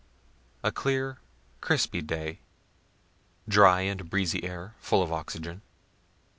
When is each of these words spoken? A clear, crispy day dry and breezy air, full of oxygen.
A 0.63 0.71
clear, 0.71 1.19
crispy 1.61 2.01
day 2.01 2.39
dry 3.47 3.81
and 3.81 4.09
breezy 4.09 4.43
air, 4.43 4.73
full 4.79 5.03
of 5.03 5.11
oxygen. 5.11 5.61